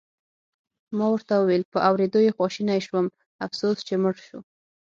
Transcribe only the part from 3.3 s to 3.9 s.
افسوس